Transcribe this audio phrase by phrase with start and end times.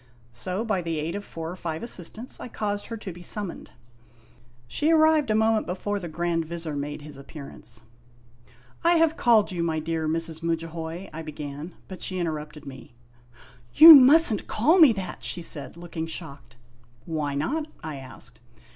[0.31, 3.21] So, by the aid of four or five assis tants, I caused her to be
[3.21, 3.69] summoned.
[4.67, 7.83] She arrived a moment before the Grand Vizir made his appearance."
[8.83, 10.41] I have called you, my dear Mrs.
[10.41, 12.95] Mudjahoy' I began, but she interrupted me.
[13.31, 16.55] THE SEQUEL 59" You must n't call me that!" she said, looking shocked.
[17.05, 18.39] "Why not?" I asked.